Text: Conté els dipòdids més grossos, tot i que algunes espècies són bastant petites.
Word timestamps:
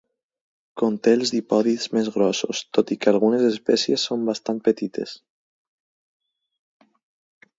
Conté 0.81 1.11
els 1.17 1.33
dipòdids 1.33 1.83
més 1.97 2.07
grossos, 2.15 2.61
tot 2.77 2.93
i 2.95 2.97
que 3.03 3.11
algunes 3.11 3.45
espècies 3.51 4.07
són 4.11 4.25
bastant 4.29 4.61
petites. 4.71 5.15